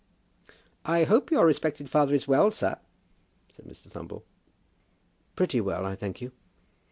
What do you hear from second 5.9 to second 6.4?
thank you."